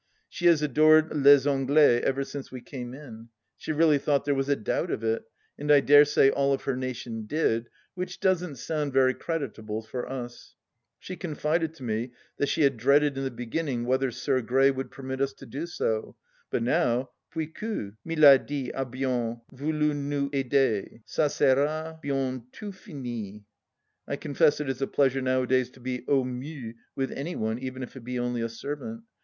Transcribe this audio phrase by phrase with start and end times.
[0.27, 4.49] She has adored Les Anglais ever since we" came in." She really thought there was
[4.49, 5.25] a doubt of it,
[5.59, 10.09] and I dare say all of her nation did, which doesn't sound very creditable for
[10.11, 10.55] us!
[10.97, 14.89] She confided to me that she had dreaded in the beginning whether" Sir Grey" would
[14.89, 16.15] permit us to do so;
[16.49, 23.43] but now:" Puis gu", Miladi a hien voulu nous aider, ca sera hieniOt fini
[24.07, 27.83] .'"I confess it is a pleasure nowadays to be au mieux with any one, even
[27.83, 29.03] if it be only a servant.